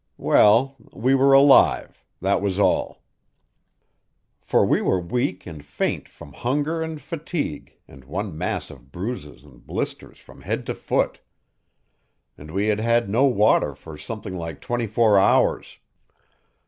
[0.17, 0.77] Well!
[0.93, 3.03] We were alive that was all.
[4.41, 9.43] For we were weak and faint from hunger and fatigue, and one mass of bruises
[9.43, 11.19] and blisters from head to foot.
[12.35, 15.77] And we had had no water for something like twenty four hours.